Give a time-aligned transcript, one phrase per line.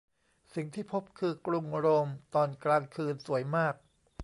[0.53, 3.75] สิ่งที่พบคือกรุงโรมตอนกลางคืนสวยมาก